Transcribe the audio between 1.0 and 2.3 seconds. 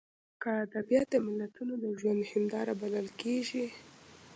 د ملتونو د ژوند